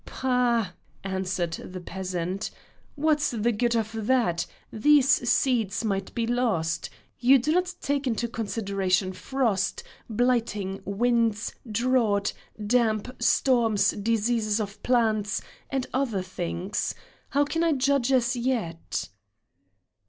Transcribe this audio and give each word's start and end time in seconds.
"Bah," 0.23 0.69
answered 1.03 1.53
the 1.63 1.79
peasant, 1.79 2.49
"what's 2.95 3.29
the 3.29 3.51
good 3.51 3.75
of 3.75 3.91
that? 4.07 4.47
These 4.73 5.29
seeds 5.29 5.85
might 5.85 6.11
be 6.15 6.25
lost. 6.25 6.89
You 7.19 7.37
do 7.37 7.51
not 7.51 7.75
take 7.81 8.07
into 8.07 8.27
consideration 8.27 9.13
frost, 9.13 9.83
blighting 10.09 10.81
winds, 10.85 11.53
drought, 11.71 12.33
damp, 12.65 13.21
storms, 13.21 13.91
diseases 13.91 14.59
of 14.59 14.81
plants, 14.81 15.39
and 15.69 15.85
other 15.93 16.23
things. 16.23 16.95
How 17.29 17.43
can 17.45 17.63
I 17.63 17.73
judge 17.73 18.11
as 18.11 18.35
yet?" 18.35 19.07